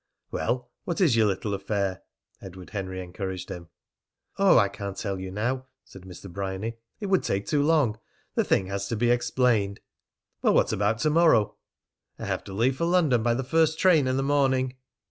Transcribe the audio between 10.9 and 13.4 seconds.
to morrow?" "I have to leave for London by